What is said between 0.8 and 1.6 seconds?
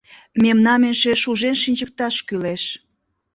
эше шужен